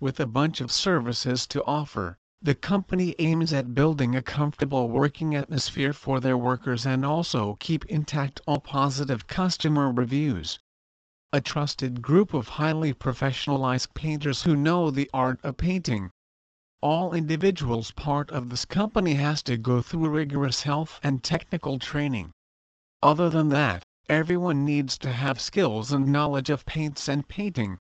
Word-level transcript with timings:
With 0.00 0.18
a 0.18 0.26
bunch 0.26 0.60
of 0.60 0.72
services 0.72 1.46
to 1.46 1.64
offer, 1.64 2.16
the 2.42 2.56
company 2.56 3.14
aims 3.20 3.52
at 3.52 3.76
building 3.76 4.16
a 4.16 4.22
comfortable 4.22 4.88
working 4.88 5.36
atmosphere 5.36 5.92
for 5.92 6.18
their 6.18 6.36
workers 6.36 6.84
and 6.84 7.06
also 7.06 7.56
keep 7.60 7.84
intact 7.84 8.40
all 8.44 8.58
positive 8.58 9.28
customer 9.28 9.92
reviews 9.92 10.58
a 11.34 11.40
trusted 11.40 12.00
group 12.00 12.32
of 12.32 12.46
highly 12.46 12.94
professionalized 12.94 13.92
painters 13.92 14.42
who 14.42 14.54
know 14.54 14.88
the 14.88 15.10
art 15.12 15.40
of 15.42 15.56
painting. 15.56 16.08
All 16.80 17.12
individuals 17.12 17.90
part 17.90 18.30
of 18.30 18.50
this 18.50 18.64
company 18.64 19.14
has 19.14 19.42
to 19.42 19.56
go 19.56 19.82
through 19.82 20.10
rigorous 20.10 20.62
health 20.62 21.00
and 21.02 21.24
technical 21.24 21.80
training. 21.80 22.30
Other 23.02 23.28
than 23.28 23.48
that, 23.48 23.82
everyone 24.08 24.64
needs 24.64 24.96
to 24.98 25.10
have 25.10 25.40
skills 25.40 25.90
and 25.90 26.06
knowledge 26.06 26.50
of 26.50 26.64
paints 26.66 27.08
and 27.08 27.26
painting. 27.26 27.78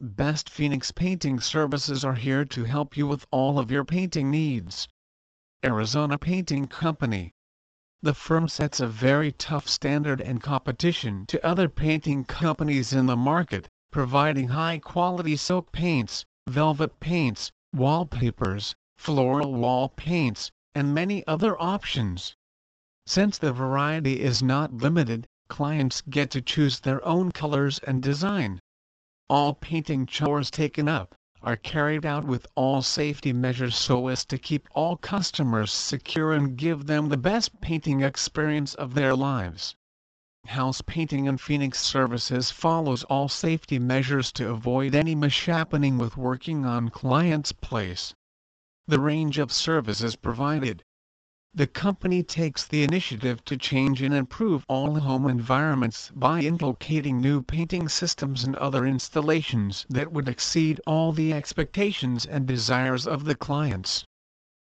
Best 0.00 0.48
Phoenix 0.48 0.92
Painting 0.92 1.40
Services 1.40 2.04
are 2.04 2.14
here 2.14 2.44
to 2.44 2.62
help 2.62 2.96
you 2.96 3.08
with 3.08 3.26
all 3.32 3.58
of 3.58 3.68
your 3.68 3.84
painting 3.84 4.30
needs. 4.30 4.86
Arizona 5.64 6.18
Painting 6.18 6.68
Company 6.68 7.32
the 8.02 8.12
firm 8.14 8.46
sets 8.46 8.78
a 8.78 8.86
very 8.86 9.32
tough 9.32 9.66
standard 9.66 10.20
and 10.20 10.42
competition 10.42 11.24
to 11.26 11.44
other 11.46 11.68
painting 11.68 12.24
companies 12.24 12.92
in 12.92 13.06
the 13.06 13.16
market, 13.16 13.68
providing 13.90 14.48
high-quality 14.48 15.34
silk 15.36 15.72
paints, 15.72 16.24
velvet 16.46 17.00
paints, 17.00 17.50
wallpapers, 17.72 18.74
floral 18.98 19.54
wall 19.54 19.88
paints, 19.88 20.50
and 20.74 20.94
many 20.94 21.26
other 21.26 21.60
options. 21.60 22.36
Since 23.06 23.38
the 23.38 23.52
variety 23.52 24.20
is 24.20 24.42
not 24.42 24.74
limited, 24.74 25.26
clients 25.48 26.02
get 26.02 26.30
to 26.32 26.42
choose 26.42 26.80
their 26.80 27.02
own 27.06 27.32
colors 27.32 27.78
and 27.80 28.02
design. 28.02 28.60
All 29.28 29.54
painting 29.54 30.06
chores 30.06 30.50
taken 30.50 30.86
up, 30.88 31.14
are 31.42 31.56
carried 31.56 32.06
out 32.06 32.24
with 32.24 32.46
all 32.54 32.80
safety 32.80 33.30
measures 33.30 33.76
so 33.76 34.08
as 34.08 34.24
to 34.24 34.38
keep 34.38 34.66
all 34.74 34.96
customers 34.96 35.70
secure 35.70 36.32
and 36.32 36.56
give 36.56 36.86
them 36.86 37.10
the 37.10 37.16
best 37.18 37.60
painting 37.60 38.00
experience 38.00 38.72
of 38.76 38.94
their 38.94 39.14
lives. 39.14 39.76
House 40.46 40.80
Painting 40.80 41.28
and 41.28 41.38
Phoenix 41.38 41.78
Services 41.80 42.50
follows 42.50 43.04
all 43.04 43.28
safety 43.28 43.78
measures 43.78 44.32
to 44.32 44.48
avoid 44.48 44.94
any 44.94 45.14
mishappening 45.14 45.98
with 45.98 46.16
working 46.16 46.64
on 46.64 46.88
client's 46.88 47.52
place. 47.52 48.14
The 48.86 49.00
range 49.00 49.36
of 49.36 49.52
services 49.52 50.16
provided 50.16 50.84
the 51.56 51.66
company 51.66 52.22
takes 52.22 52.66
the 52.66 52.82
initiative 52.82 53.42
to 53.42 53.56
change 53.56 54.02
and 54.02 54.12
improve 54.12 54.62
all 54.68 55.00
home 55.00 55.26
environments 55.26 56.12
by 56.14 56.40
inculcating 56.40 57.18
new 57.18 57.40
painting 57.40 57.88
systems 57.88 58.44
and 58.44 58.54
other 58.56 58.84
installations 58.84 59.86
that 59.88 60.12
would 60.12 60.28
exceed 60.28 60.78
all 60.86 61.12
the 61.12 61.32
expectations 61.32 62.26
and 62.26 62.46
desires 62.46 63.06
of 63.06 63.24
the 63.24 63.34
clients. 63.34 64.04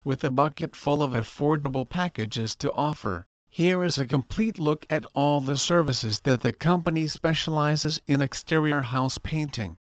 With 0.04 0.22
a 0.24 0.30
bucket 0.30 0.76
full 0.76 1.02
of 1.02 1.12
affordable 1.12 1.88
packages 1.88 2.54
to 2.56 2.70
offer, 2.74 3.26
here 3.48 3.82
is 3.82 3.96
a 3.96 4.04
complete 4.04 4.58
look 4.58 4.84
at 4.90 5.06
all 5.14 5.40
the 5.40 5.56
services 5.56 6.20
that 6.20 6.42
the 6.42 6.52
company 6.52 7.06
specializes 7.06 7.98
in 8.06 8.20
exterior 8.20 8.82
house 8.82 9.16
painting. 9.16 9.78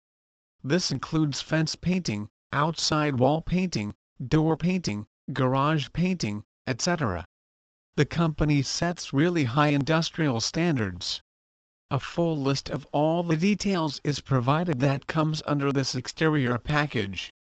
This 0.62 0.92
includes 0.92 1.40
fence 1.40 1.78
painting, 1.78 2.28
outside 2.52 3.20
wall 3.20 3.42
painting, 3.42 3.94
door 4.22 4.58
painting, 4.58 5.08
garage 5.32 5.88
painting, 5.94 6.44
etc. 6.70 7.26
The 7.96 8.06
company 8.06 8.62
sets 8.62 9.12
really 9.12 9.46
high 9.46 9.70
industrial 9.70 10.40
standards. 10.40 11.20
A 11.90 12.00
full 12.00 12.38
list 12.38 12.70
of 12.70 12.86
all 12.92 13.24
the 13.24 13.36
details 13.36 14.00
is 14.04 14.20
provided 14.20 14.80
that 14.80 15.08
comes 15.08 15.42
under 15.48 15.72
this 15.72 15.96
exterior 15.96 16.60
package. 16.60 17.32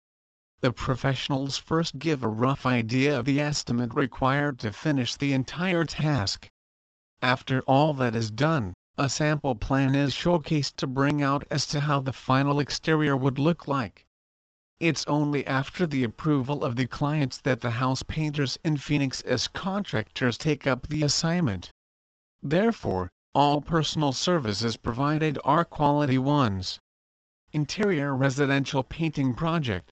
The 0.61 0.73
professionals 0.73 1.59
first 1.59 1.99
give 1.99 2.23
a 2.23 2.27
rough 2.27 2.65
idea 2.65 3.19
of 3.19 3.25
the 3.25 3.39
estimate 3.39 3.93
required 3.93 4.57
to 4.61 4.73
finish 4.73 5.15
the 5.15 5.31
entire 5.33 5.85
task. 5.85 6.49
After 7.21 7.61
all 7.67 7.93
that 7.93 8.15
is 8.15 8.31
done, 8.31 8.73
a 8.97 9.09
sample 9.09 9.53
plan 9.53 9.93
is 9.93 10.15
showcased 10.15 10.75
to 10.77 10.87
bring 10.87 11.21
out 11.21 11.45
as 11.51 11.67
to 11.67 11.81
how 11.81 11.99
the 11.99 12.13
final 12.13 12.59
exterior 12.59 13.15
would 13.15 13.37
look 13.37 13.67
like. 13.67 14.07
It's 14.81 15.05
only 15.07 15.45
after 15.45 15.85
the 15.85 16.05
approval 16.05 16.63
of 16.63 16.77
the 16.77 16.87
clients 16.87 17.37
that 17.41 17.59
the 17.59 17.71
house 17.71 18.01
painters 18.01 18.57
in 18.63 18.77
Phoenix 18.77 19.19
as 19.21 19.49
contractors 19.49 20.37
take 20.37 20.65
up 20.65 20.87
the 20.87 21.03
assignment. 21.03 21.69
Therefore, 22.41 23.09
all 23.35 23.59
personal 23.59 24.13
services 24.13 24.77
provided 24.77 25.37
are 25.43 25.65
quality 25.65 26.17
ones. 26.17 26.79
Interior 27.51 28.15
Residential 28.15 28.81
Painting 28.83 29.33
Project 29.33 29.91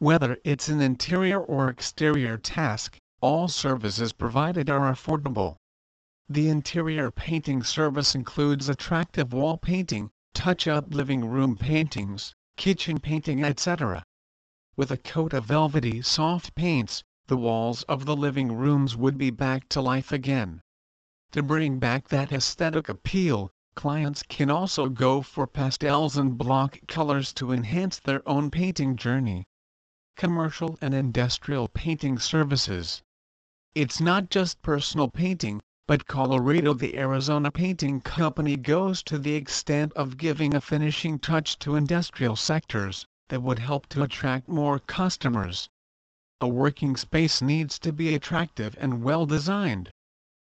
Whether 0.00 0.38
it's 0.42 0.68
an 0.68 0.80
interior 0.80 1.38
or 1.38 1.68
exterior 1.68 2.36
task, 2.36 2.98
all 3.20 3.46
services 3.46 4.12
provided 4.12 4.68
are 4.68 4.92
affordable. 4.92 5.54
The 6.28 6.48
interior 6.48 7.12
painting 7.12 7.62
service 7.62 8.16
includes 8.16 8.68
attractive 8.68 9.32
wall 9.32 9.58
painting, 9.58 10.10
touch-up 10.34 10.92
living 10.92 11.24
room 11.24 11.56
paintings, 11.56 12.34
kitchen 12.56 12.98
painting 12.98 13.44
etc. 13.44 14.02
With 14.78 14.92
a 14.92 14.96
coat 14.96 15.32
of 15.32 15.46
velvety 15.46 16.02
soft 16.02 16.54
paints, 16.54 17.02
the 17.26 17.36
walls 17.36 17.82
of 17.88 18.04
the 18.04 18.14
living 18.14 18.52
rooms 18.52 18.94
would 18.96 19.18
be 19.18 19.30
back 19.30 19.68
to 19.70 19.80
life 19.80 20.12
again. 20.12 20.60
To 21.32 21.42
bring 21.42 21.80
back 21.80 22.06
that 22.10 22.30
aesthetic 22.30 22.88
appeal, 22.88 23.50
clients 23.74 24.22
can 24.22 24.50
also 24.52 24.88
go 24.88 25.20
for 25.20 25.48
pastels 25.48 26.16
and 26.16 26.38
block 26.38 26.78
colors 26.86 27.32
to 27.32 27.50
enhance 27.50 27.98
their 27.98 28.22
own 28.24 28.52
painting 28.52 28.94
journey. 28.94 29.46
Commercial 30.16 30.78
and 30.80 30.94
industrial 30.94 31.66
painting 31.66 32.20
services. 32.20 33.02
It's 33.74 34.00
not 34.00 34.30
just 34.30 34.62
personal 34.62 35.08
painting, 35.08 35.60
but 35.88 36.06
Colorito 36.06 36.72
the 36.72 36.96
Arizona 36.96 37.50
Painting 37.50 38.00
Company 38.00 38.56
goes 38.56 39.02
to 39.02 39.18
the 39.18 39.34
extent 39.34 39.92
of 39.94 40.18
giving 40.18 40.54
a 40.54 40.60
finishing 40.60 41.18
touch 41.18 41.58
to 41.58 41.74
industrial 41.74 42.36
sectors 42.36 43.08
that 43.28 43.42
would 43.42 43.58
help 43.58 43.86
to 43.88 44.02
attract 44.02 44.48
more 44.48 44.78
customers. 44.78 45.68
A 46.40 46.48
working 46.48 46.96
space 46.96 47.42
needs 47.42 47.78
to 47.80 47.92
be 47.92 48.14
attractive 48.14 48.76
and 48.80 49.02
well 49.02 49.26
designed. 49.26 49.90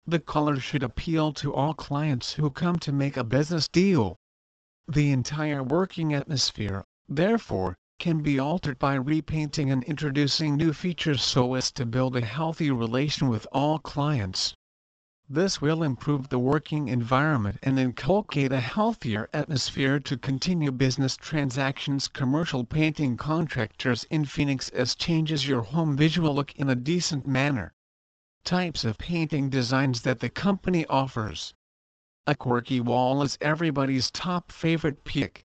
The 0.06 0.18
color 0.18 0.58
should 0.58 0.82
appeal 0.82 1.32
to 1.34 1.54
all 1.54 1.74
clients 1.74 2.32
who 2.32 2.50
come 2.50 2.78
to 2.80 2.92
make 2.92 3.16
a 3.16 3.24
business 3.24 3.68
deal. 3.68 4.16
The 4.88 5.12
entire 5.12 5.62
working 5.62 6.12
atmosphere, 6.12 6.84
therefore, 7.08 7.76
can 7.98 8.20
be 8.20 8.38
altered 8.38 8.78
by 8.78 8.94
repainting 8.94 9.70
and 9.70 9.84
introducing 9.84 10.56
new 10.56 10.72
features 10.72 11.22
so 11.22 11.54
as 11.54 11.70
to 11.72 11.86
build 11.86 12.16
a 12.16 12.24
healthy 12.24 12.70
relation 12.70 13.28
with 13.28 13.46
all 13.52 13.78
clients. 13.78 14.54
This 15.34 15.62
will 15.62 15.82
improve 15.82 16.28
the 16.28 16.38
working 16.38 16.88
environment 16.88 17.58
and 17.62 17.78
inculcate 17.78 18.52
a 18.52 18.60
healthier 18.60 19.30
atmosphere 19.32 19.98
to 19.98 20.18
continue 20.18 20.70
business 20.70 21.16
transactions. 21.16 22.06
Commercial 22.06 22.64
painting 22.64 23.16
contractors 23.16 24.04
in 24.10 24.26
Phoenix 24.26 24.70
S 24.74 24.94
changes 24.94 25.48
your 25.48 25.62
home 25.62 25.96
visual 25.96 26.34
look 26.34 26.54
in 26.56 26.68
a 26.68 26.74
decent 26.74 27.26
manner. 27.26 27.72
Types 28.44 28.84
of 28.84 28.98
painting 28.98 29.48
designs 29.48 30.02
that 30.02 30.20
the 30.20 30.28
company 30.28 30.84
offers. 30.88 31.54
A 32.26 32.34
quirky 32.34 32.82
wall 32.82 33.22
is 33.22 33.38
everybody's 33.40 34.10
top 34.10 34.52
favorite 34.52 35.02
pick. 35.02 35.46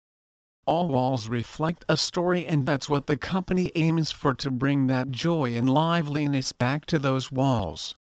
All 0.65 0.87
walls 0.87 1.29
reflect 1.29 1.85
a 1.89 1.97
story 1.97 2.47
and 2.47 2.67
that's 2.67 2.89
what 2.89 3.09
the 3.09 3.17
company 3.17 3.73
aims 3.75 4.13
for 4.13 4.33
to 4.33 4.51
bring 4.53 4.87
that 4.87 5.11
joy 5.11 5.57
and 5.57 5.69
liveliness 5.69 6.53
back 6.53 6.87
to 6.87 7.01
those 7.01 7.33
walls. 7.33 7.97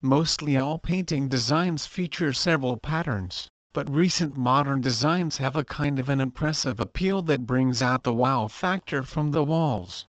Mostly 0.00 0.56
all 0.56 0.78
painting 0.78 1.26
designs 1.26 1.84
feature 1.84 2.32
several 2.32 2.76
patterns, 2.76 3.48
but 3.72 3.90
recent 3.90 4.36
modern 4.36 4.80
designs 4.80 5.38
have 5.38 5.56
a 5.56 5.64
kind 5.64 5.98
of 5.98 6.08
an 6.08 6.20
impressive 6.20 6.78
appeal 6.78 7.20
that 7.22 7.48
brings 7.48 7.82
out 7.82 8.04
the 8.04 8.14
wow 8.14 8.46
factor 8.46 9.02
from 9.02 9.32
the 9.32 9.42
walls. 9.42 10.06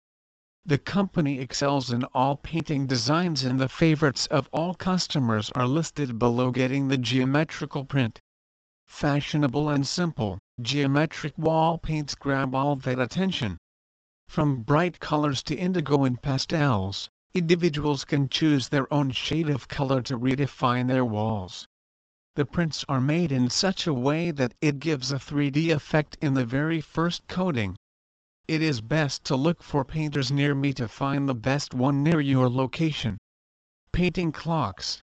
The 0.66 0.80
company 0.80 1.40
excels 1.40 1.92
in 1.92 2.04
all 2.16 2.36
painting 2.36 2.88
designs 2.88 3.44
and 3.44 3.60
the 3.60 3.70
favorites 3.70 4.26
of 4.26 4.50
all 4.52 4.74
customers 4.74 5.52
are 5.52 5.68
listed 5.68 6.18
below 6.18 6.50
getting 6.50 6.88
the 6.88 6.98
geometrical 6.98 7.86
print. 7.86 8.20
Fashionable 8.88 9.70
and 9.70 9.86
simple, 9.86 10.40
geometric 10.60 11.38
wall 11.38 11.78
paints 11.78 12.16
grab 12.16 12.56
all 12.56 12.76
that 12.76 12.98
attention. 13.00 13.60
From 14.28 14.64
bright 14.64 15.00
colors 15.00 15.44
to 15.44 15.56
indigo 15.56 16.06
and 16.06 16.20
pastels, 16.20 17.08
individuals 17.36 18.06
can 18.06 18.30
choose 18.30 18.70
their 18.70 18.92
own 18.94 19.12
shade 19.12 19.50
of 19.50 19.68
color 19.68 20.02
to 20.02 20.18
redefine 20.18 20.88
their 20.88 21.04
walls. 21.04 21.68
The 22.36 22.46
prints 22.46 22.86
are 22.88 23.02
made 23.02 23.32
in 23.32 23.50
such 23.50 23.86
a 23.86 23.94
way 23.94 24.32
that 24.32 24.54
it 24.62 24.80
gives 24.80 25.12
a 25.12 25.20
3D 25.20 25.70
effect 25.70 26.18
in 26.22 26.34
the 26.34 26.46
very 26.46 26.80
first 26.80 27.28
coating. 27.28 27.76
it 28.48 28.62
is 28.62 28.80
best 28.80 29.24
to 29.26 29.36
look 29.36 29.64
for 29.64 29.84
painters 29.84 30.32
near 30.32 30.54
me 30.54 30.72
to 30.74 30.88
find 30.88 31.28
the 31.28 31.36
best 31.36 31.74
one 31.74 32.04
near 32.04 32.20
your 32.20 32.50
location. 32.50 33.18
Painting 33.92 34.32
clocks. 34.32 35.02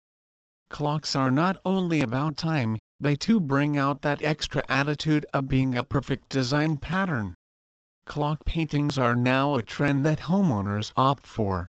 Clocks 0.70 1.17
are 1.17 1.31
not 1.31 1.61
only 1.64 2.00
about 2.00 2.37
time, 2.37 2.78
they 3.00 3.17
too 3.17 3.40
bring 3.40 3.76
out 3.76 4.02
that 4.02 4.23
extra 4.23 4.62
attitude 4.69 5.26
of 5.35 5.49
being 5.49 5.75
a 5.75 5.85
perfect 5.85 6.28
design 6.28 6.76
pattern. 6.76 7.35
Clock 8.06 8.44
paintings 8.44 8.96
are 8.96 9.17
now 9.17 9.55
a 9.56 9.62
trend 9.62 10.06
that 10.06 10.20
homeowners 10.20 10.93
opt 10.96 11.26
for. 11.26 11.67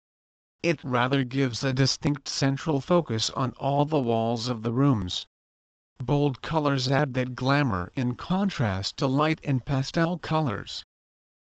It 0.64 0.84
rather 0.84 1.24
gives 1.24 1.64
a 1.64 1.72
distinct 1.72 2.28
central 2.28 2.82
focus 2.82 3.30
on 3.30 3.52
all 3.60 3.86
the 3.86 4.00
walls 4.00 4.48
of 4.48 4.64
the 4.64 4.74
rooms. 4.74 5.28
Bold 6.00 6.42
colors 6.42 6.88
add 6.90 7.14
that 7.14 7.36
glamour 7.36 7.92
in 7.96 8.16
contrast 8.16 8.98
to 8.98 9.06
light 9.06 9.40
and 9.44 9.64
pastel 9.64 10.18
colors. 10.18 10.84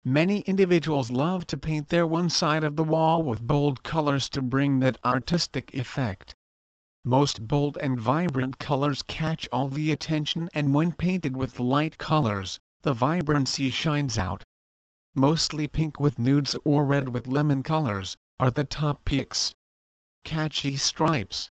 Many 0.04 0.40
individuals 0.40 1.10
love 1.10 1.46
to 1.46 1.56
paint 1.56 1.88
their 1.88 2.06
one 2.06 2.28
side 2.28 2.62
of 2.62 2.76
the 2.76 2.84
wall 2.84 3.22
with 3.22 3.40
bold 3.40 3.82
colors 3.82 4.28
to 4.28 4.42
bring 4.42 4.80
that 4.80 4.98
artistic 5.02 5.72
effect. 5.72 6.34
Most 7.02 7.48
bold 7.48 7.78
and 7.78 7.98
vibrant 7.98 8.58
colors 8.58 9.02
catch 9.02 9.48
all 9.50 9.68
the 9.68 9.90
attention 9.90 10.50
and 10.52 10.74
when 10.74 10.92
painted 10.92 11.34
with 11.34 11.58
light 11.58 11.96
colors, 11.96 12.60
the 12.82 12.92
vibrancy 12.92 13.70
shines 13.70 14.18
out. 14.18 14.44
Mostly 15.14 15.66
pink 15.66 15.98
with 15.98 16.18
nudes 16.18 16.54
or 16.62 16.84
red 16.84 17.08
with 17.08 17.26
lemon 17.26 17.62
colors, 17.62 18.14
are 18.40 18.50
the 18.50 18.64
top 18.64 19.04
picks. 19.04 19.54
Catchy 20.24 20.76
stripes, 20.76 21.50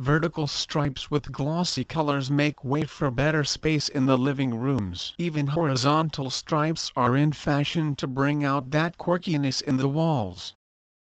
Vertical 0.00 0.46
stripes 0.46 1.10
with 1.10 1.32
glossy 1.32 1.82
colors 1.82 2.30
make 2.30 2.62
way 2.62 2.84
for 2.84 3.10
better 3.10 3.42
space 3.42 3.88
in 3.88 4.06
the 4.06 4.16
living 4.16 4.54
rooms. 4.54 5.12
Even 5.18 5.48
horizontal 5.48 6.30
stripes 6.30 6.92
are 6.94 7.16
in 7.16 7.32
fashion 7.32 7.96
to 7.96 8.06
bring 8.06 8.44
out 8.44 8.70
that 8.70 8.96
quirkiness 8.96 9.60
in 9.60 9.76
the 9.76 9.88
walls. 9.88 10.54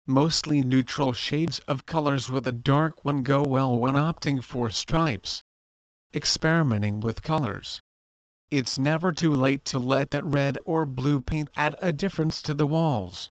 Mostly 0.07 0.63
neutral 0.63 1.13
shades 1.13 1.59
of 1.69 1.85
colors 1.85 2.31
with 2.31 2.47
a 2.47 2.53
dark 2.53 3.05
one 3.05 3.23
go 3.23 3.43
well 3.43 3.77
when 3.79 3.97
opting 3.97 4.43
for 4.43 4.71
stripes. 4.71 5.43
Experimenting 6.15 7.01
with 7.01 7.23
colors. 7.23 7.83
It's 8.51 8.79
never 8.79 9.13
too 9.13 9.35
late 9.35 9.67
to 9.67 9.79
let 9.79 10.11
that 10.13 10.25
red 10.25 10.57
or 10.65 10.87
blue 10.87 11.21
paint 11.21 11.51
add 11.55 11.77
a 11.83 11.93
difference 11.93 12.41
to 12.41 12.55
the 12.55 12.67
walls. 12.67 13.31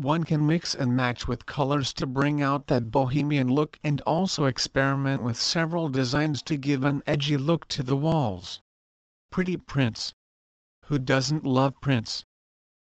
One 0.00 0.22
can 0.22 0.46
mix 0.46 0.76
and 0.76 0.94
match 0.94 1.26
with 1.26 1.44
colors 1.44 1.92
to 1.94 2.06
bring 2.06 2.40
out 2.40 2.68
that 2.68 2.92
bohemian 2.92 3.48
look 3.48 3.80
and 3.82 4.00
also 4.02 4.44
experiment 4.44 5.24
with 5.24 5.36
several 5.36 5.88
designs 5.88 6.40
to 6.42 6.56
give 6.56 6.84
an 6.84 7.02
edgy 7.04 7.36
look 7.36 7.66
to 7.66 7.82
the 7.82 7.96
walls. 7.96 8.60
Pretty 9.32 9.56
prints. 9.56 10.14
Who 10.84 11.00
doesn't 11.00 11.42
love 11.42 11.80
prints? 11.80 12.24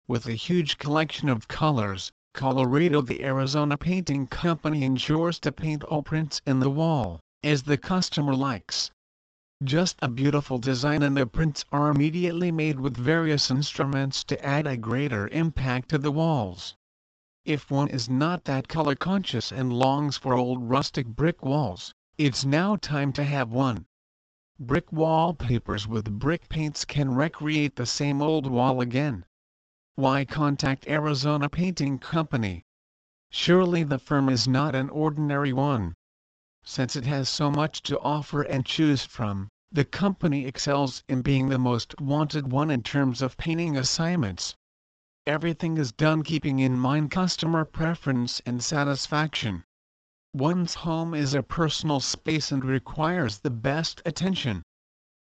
With 0.08 0.28
a 0.28 0.34
huge 0.34 0.78
collection 0.78 1.30
of 1.30 1.48
colors, 1.48 2.12
Colorito 2.36 3.02
the 3.02 3.24
Arizona 3.24 3.76
Painting 3.76 4.28
Company 4.28 4.84
ensures 4.84 5.40
to 5.40 5.52
paint 5.52 5.84
all 5.86 6.04
prints 6.04 6.44
in 6.46 6.60
the 6.60 6.70
wall, 6.70 7.20
as 7.42 7.64
the 7.64 7.80
customer 7.80 8.36
likes. 8.36 8.92
Just 9.64 9.98
a 10.04 10.10
beautiful 10.10 10.60
design 10.60 11.02
and 11.02 11.18
the 11.18 11.26
prints 11.26 11.66
are 11.72 11.90
immediately 11.90 12.52
made 12.52 12.80
with 12.80 12.96
various 12.96 13.50
instruments 13.50 14.24
to 14.26 14.46
add 14.46 14.68
a 14.68 14.78
greater 14.78 15.28
impact 15.30 15.90
to 15.90 15.98
the 15.98 16.12
walls. 16.12 16.76
If 17.46 17.72
one 17.72 17.88
is 17.88 18.10
not 18.10 18.44
that 18.44 18.68
color 18.68 18.96
conscious 18.96 19.50
and 19.50 19.72
longs 19.72 20.18
for 20.18 20.34
old 20.34 20.70
rustic 20.70 21.08
brick 21.08 21.42
walls, 21.42 21.94
it's 22.18 22.44
now 22.44 22.76
time 22.76 23.14
to 23.14 23.24
have 23.24 23.50
one. 23.50 23.86
Brick 24.60 24.92
wallpapers 24.92 25.88
with 25.88 26.20
brick 26.20 26.50
paints 26.50 26.84
can 26.84 27.16
recreate 27.16 27.78
the 27.78 27.86
same 27.86 28.22
old 28.22 28.46
wall 28.48 28.82
again. 28.82 29.24
Why 29.96 30.26
contact 30.26 30.86
Arizona 30.90 31.48
Painting 31.48 31.98
Company? 31.98 32.66
Surely 33.30 33.84
the 33.84 34.00
firm 34.00 34.28
is 34.28 34.46
not 34.46 34.76
an 34.76 34.90
ordinary 34.90 35.54
one. 35.54 35.94
Since 36.66 36.98
it 36.98 37.06
has 37.06 37.30
so 37.30 37.50
much 37.50 37.82
to 37.84 37.98
offer 38.02 38.42
and 38.42 38.66
choose 38.66 39.06
from, 39.06 39.48
the 39.72 39.86
company 39.86 40.46
excels 40.46 41.06
in 41.08 41.22
being 41.22 41.48
the 41.48 41.58
most 41.58 42.02
wanted 42.02 42.52
one 42.52 42.70
in 42.70 42.84
terms 42.84 43.22
of 43.22 43.38
painting 43.38 43.78
assignments. 43.78 44.58
Everything 45.28 45.78
is 45.78 45.92
done 45.92 46.24
keeping 46.24 46.60
in 46.60 46.80
mind 46.80 47.12
customer 47.12 47.66
preference 47.66 48.42
and 48.46 48.64
satisfaction. 48.64 49.64
One's 50.34 50.76
home 50.76 51.14
is 51.14 51.34
a 51.34 51.44
personal 51.44 52.00
space 52.00 52.52
and 52.52 52.64
requires 52.64 53.40
the 53.40 53.50
best 53.50 54.02
attention. 54.06 54.64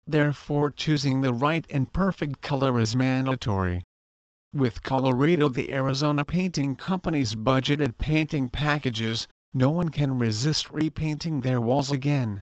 Therefore 0.06 0.70
choosing 0.70 1.20
the 1.20 1.32
right 1.32 1.66
and 1.70 1.92
perfect 1.92 2.40
color 2.40 2.80
is 2.80 2.96
mandatory. 2.96 3.82
With 4.54 4.82
Colorito 4.82 5.48
the 5.52 5.72
Arizona 5.72 6.24
Painting 6.24 6.76
Company's 6.76 7.34
budgeted 7.34 7.98
painting 7.98 8.48
packages, 8.48 9.28
no 9.54 9.70
one 9.70 9.90
can 9.90 10.18
resist 10.18 10.70
repainting 10.70 11.40
their 11.40 11.60
walls 11.60 11.90
again. 11.90 12.40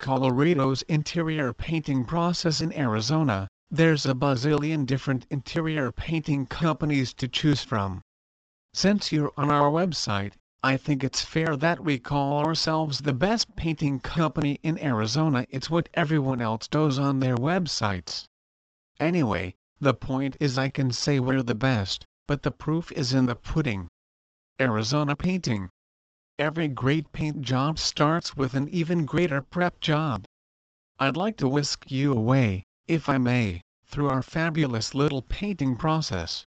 Colorito's 0.00 0.82
interior 0.82 1.52
painting 1.52 2.04
process 2.04 2.60
in 2.60 2.72
Arizona, 2.72 3.48
there's 3.72 4.04
a 4.04 4.14
bazillion 4.14 4.84
different 4.84 5.24
interior 5.30 5.92
painting 5.92 6.44
companies 6.44 7.14
to 7.14 7.28
choose 7.28 7.62
from. 7.62 8.02
Since 8.74 9.12
you're 9.12 9.32
on 9.36 9.48
our 9.48 9.70
website, 9.70 10.32
I 10.62 10.76
think 10.76 11.04
it's 11.04 11.24
fair 11.24 11.56
that 11.56 11.84
we 11.84 11.98
call 11.98 12.44
ourselves 12.44 12.98
the 12.98 13.12
best 13.12 13.54
painting 13.54 14.00
company 14.00 14.58
in 14.64 14.76
Arizona. 14.78 15.46
It's 15.50 15.70
what 15.70 15.88
everyone 15.94 16.40
else 16.40 16.66
does 16.66 16.98
on 16.98 17.20
their 17.20 17.36
websites. 17.36 18.24
Anyway, 18.98 19.54
the 19.80 19.94
point 19.94 20.36
is 20.40 20.58
I 20.58 20.68
can 20.68 20.90
say 20.90 21.20
we're 21.20 21.42
the 21.42 21.54
best, 21.54 22.04
but 22.26 22.42
the 22.42 22.50
proof 22.50 22.90
is 22.92 23.14
in 23.14 23.26
the 23.26 23.36
pudding. 23.36 23.88
Arizona 24.60 25.14
Painting 25.14 25.70
Every 26.38 26.68
great 26.68 27.12
paint 27.12 27.40
job 27.40 27.78
starts 27.78 28.36
with 28.36 28.54
an 28.54 28.68
even 28.68 29.06
greater 29.06 29.40
prep 29.40 29.80
job. 29.80 30.24
I'd 30.98 31.16
like 31.16 31.36
to 31.36 31.48
whisk 31.48 31.90
you 31.90 32.12
away, 32.12 32.64
if 32.90 33.08
I 33.08 33.18
may, 33.18 33.62
through 33.86 34.08
our 34.08 34.20
fabulous 34.20 34.96
little 34.96 35.22
painting 35.22 35.76
process. 35.76 36.44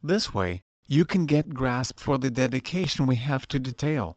This 0.00 0.32
way, 0.32 0.62
you 0.86 1.04
can 1.04 1.26
get 1.26 1.52
grasp 1.52 1.98
for 1.98 2.16
the 2.16 2.30
dedication 2.30 3.06
we 3.06 3.16
have 3.16 3.48
to 3.48 3.58
detail. 3.58 4.16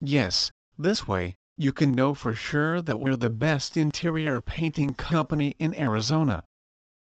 Yes, 0.00 0.50
this 0.76 1.06
way, 1.06 1.36
you 1.56 1.72
can 1.72 1.92
know 1.92 2.12
for 2.14 2.34
sure 2.34 2.82
that 2.82 2.98
we're 2.98 3.14
the 3.14 3.30
best 3.30 3.76
interior 3.76 4.40
painting 4.40 4.94
company 4.94 5.54
in 5.60 5.76
Arizona. 5.76 6.42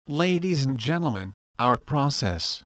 Ladies 0.06 0.64
and 0.64 0.78
gentlemen, 0.78 1.35
our 1.58 1.76
process. 1.76 2.62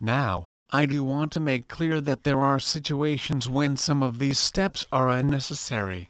Now, 0.00 0.46
I 0.70 0.86
do 0.86 1.04
want 1.04 1.30
to 1.32 1.40
make 1.40 1.68
clear 1.68 2.00
that 2.00 2.24
there 2.24 2.40
are 2.40 2.58
situations 2.58 3.50
when 3.50 3.76
some 3.76 4.02
of 4.02 4.18
these 4.18 4.38
steps 4.38 4.86
are 4.92 5.10
unnecessary. 5.10 6.08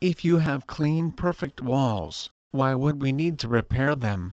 If 0.00 0.24
you 0.24 0.38
have 0.38 0.66
clean 0.66 1.12
perfect 1.12 1.60
walls, 1.60 2.30
why 2.50 2.74
would 2.74 3.02
we 3.02 3.12
need 3.12 3.38
to 3.38 3.46
repair 3.46 3.94
them? 3.94 4.32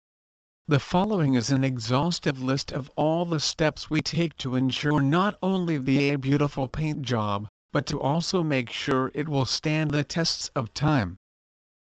The 0.68 0.78
following 0.78 1.34
is 1.34 1.50
an 1.50 1.64
exhaustive 1.64 2.40
list 2.40 2.70
of 2.72 2.88
all 2.96 3.24
the 3.24 3.40
steps 3.40 3.90
we 3.90 4.00
take 4.02 4.36
to 4.36 4.54
ensure 4.54 5.00
not 5.00 5.36
only 5.42 5.78
the 5.78 6.10
a 6.10 6.16
beautiful 6.16 6.68
paint 6.68 7.02
job, 7.02 7.48
but 7.72 7.86
to 7.86 8.00
also 8.00 8.42
make 8.42 8.70
sure 8.70 9.10
it 9.14 9.28
will 9.28 9.44
stand 9.44 9.90
the 9.90 10.04
tests 10.04 10.48
of 10.54 10.72
time. 10.72 11.16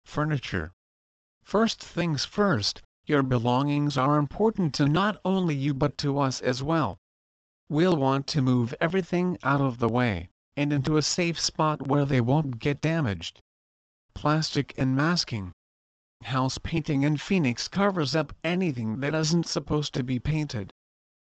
Furniture. 0.07 0.73
First 1.45 1.85
things 1.85 2.25
first, 2.25 2.81
your 3.05 3.23
belongings 3.23 3.99
are 3.99 4.17
important 4.17 4.73
to 4.75 4.89
not 4.89 5.21
only 5.25 5.55
you 5.55 5.75
but 5.75 5.99
to 5.99 6.19
us 6.19 6.41
as 6.41 6.63
well. 6.63 6.97
We'll 7.69 7.97
want 7.97 8.27
to 8.29 8.41
move 8.41 8.75
everything 8.81 9.37
out 9.43 9.61
of 9.61 9.79
the 9.79 9.89
way, 9.89 10.31
and 10.57 10.73
into 10.73 10.97
a 10.97 11.03
safe 11.03 11.39
spot 11.39 11.87
where 11.87 12.07
they 12.07 12.23
won't 12.23 12.59
get 12.59 12.81
damaged. 12.81 13.41
Plastic 14.15 14.73
and 14.79 14.97
masking. 14.97 15.53
House 16.25 16.59
painting 16.59 17.03
in 17.03 17.17
Phoenix 17.17 17.67
covers 17.67 18.15
up 18.15 18.33
anything 18.45 19.01
that 19.01 19.15
isn't 19.15 19.47
supposed 19.47 19.93
to 19.95 20.05
be 20.05 20.19
painted. 20.19 20.73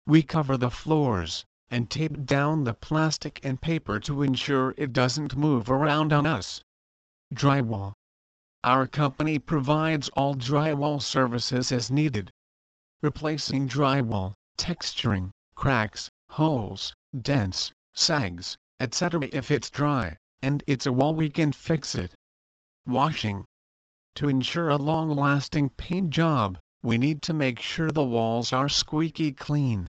We 0.05 0.23
cover 0.23 0.55
the 0.55 0.71
floors, 0.71 1.45
and 1.69 1.89
tape 1.89 2.25
down 2.25 2.63
the 2.63 2.73
plastic 2.73 3.39
and 3.43 3.59
paper 3.59 3.99
to 3.99 4.21
ensure 4.21 4.73
it 4.77 4.93
doesn't 4.93 5.35
move 5.35 5.69
around 5.69 6.13
on 6.13 6.25
us. 6.25 6.61
Drywall. 7.33 7.91
Our 8.63 8.87
company 8.87 9.37
provides 9.37 10.07
all 10.09 10.35
drywall 10.35 11.01
services 11.01 11.71
as 11.73 11.91
needed. 11.91 12.31
Replacing 13.01 13.67
drywall, 13.67 14.33
texturing, 14.57 15.31
cracks, 15.55 16.09
holes, 16.29 16.93
dents, 17.21 17.73
sags, 17.93 18.57
etc. 18.79 19.27
if 19.33 19.51
it's 19.51 19.69
dry, 19.69 20.15
and 20.41 20.63
it's 20.67 20.85
a 20.85 20.93
wall 20.93 21.13
we 21.13 21.29
can 21.29 21.51
fix 21.51 21.95
it. 21.95 22.13
Washing. 22.85 23.43
To 24.17 24.27
ensure 24.29 24.69
a 24.69 24.77
long-lasting 24.77 25.69
paint 25.77 26.09
job, 26.09 26.57
we 26.81 26.97
need 26.97 27.21
to 27.21 27.35
make 27.35 27.59
sure 27.59 27.91
the 27.91 28.03
walls 28.03 28.51
are 28.51 28.67
squeaky 28.67 29.31
clean. 29.31 29.85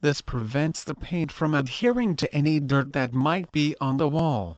This 0.00 0.20
prevents 0.20 0.84
the 0.84 0.94
paint 0.94 1.32
from 1.32 1.54
adhering 1.54 2.14
to 2.18 2.32
any 2.32 2.60
dirt 2.60 2.92
that 2.92 3.12
might 3.12 3.50
be 3.50 3.74
on 3.80 3.96
the 3.96 4.08
wall. 4.08 4.54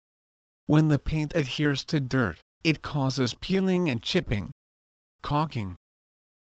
When 0.66 0.88
the 0.88 0.98
paint 0.98 1.32
adheres 1.34 1.82
to 1.86 1.98
dirt, 1.98 2.40
it 2.62 2.82
causes 2.82 3.32
peeling 3.32 3.88
and 3.88 4.02
chipping. 4.02 4.50
Caulking. 5.22 5.76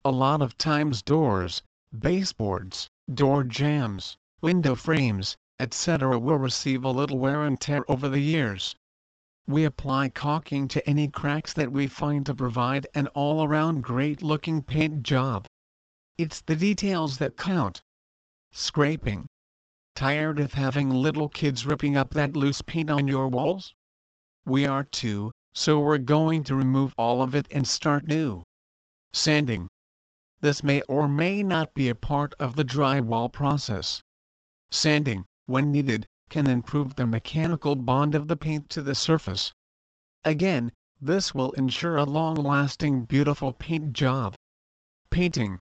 A 0.06 0.12
lot 0.12 0.42
of 0.42 0.58
times 0.58 1.02
doors, 1.02 1.62
baseboards, 1.92 2.88
door 3.14 3.44
jams, 3.44 4.16
window 4.40 4.76
frames, 4.76 5.36
etc. 5.60 6.18
will 6.18 6.38
receive 6.38 6.86
a 6.86 6.90
little 6.92 7.20
wear 7.20 7.44
and 7.44 7.60
tear 7.60 7.84
over 7.92 8.08
the 8.08 8.22
years. 8.22 8.78
We 9.48 9.64
apply 9.64 10.10
caulking 10.10 10.68
to 10.70 10.90
any 10.90 11.08
cracks 11.08 11.54
that 11.54 11.72
we 11.72 11.86
find 11.86 12.26
to 12.26 12.34
provide 12.34 12.88
an 12.96 13.08
all-around 13.10 13.84
great-looking 13.84 14.64
paint 14.64 15.04
job. 15.04 15.46
It's 16.18 16.42
the 16.42 16.56
details 16.56 17.20
that 17.20 17.38
count. 17.38 17.82
Scraping. 18.52 19.28
Tired 19.96 20.40
of 20.40 20.54
having 20.54 20.90
little 20.90 21.30
kids 21.30 21.66
ripping 21.66 21.96
up 21.96 22.10
that 22.16 22.36
loose 22.36 22.62
paint 22.64 22.90
on 22.90 23.08
your 23.08 23.28
walls? 23.28 23.76
We 24.46 24.66
are 24.66 24.84
too, 24.84 25.32
so 25.54 25.80
we're 25.80 26.00
going 26.00 26.44
to 26.46 26.56
remove 26.56 26.96
all 26.98 27.22
of 27.22 27.36
it 27.36 27.48
and 27.52 27.68
start 27.68 28.08
new. 28.08 28.44
Sanding. 29.14 29.68
This 30.42 30.64
may 30.64 30.82
or 30.90 31.08
may 31.08 31.44
not 31.44 31.74
be 31.74 31.90
a 31.90 31.96
part 31.96 32.34
of 32.40 32.56
the 32.56 32.66
drywall 32.66 33.32
process. 33.32 34.02
Sanding, 34.72 35.24
when 35.46 35.72
needed, 35.72 36.08
can 36.30 36.48
improve 36.48 36.96
the 36.96 37.06
mechanical 37.06 37.76
bond 37.76 38.16
of 38.16 38.28
the 38.28 38.36
paint 38.36 38.70
to 38.70 38.82
the 38.82 38.96
surface. 38.96 39.54
Again, 40.24 40.72
this 41.00 41.36
will 41.36 41.52
ensure 41.52 41.98
a 41.98 42.04
long-lasting 42.04 43.06
beautiful 43.06 43.54
paint 43.54 43.94
job. 43.94 44.36
Painting. 45.10 45.60